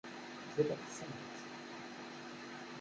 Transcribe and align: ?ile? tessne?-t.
?ile? 0.59 0.75
tessne?-t. 0.81 1.35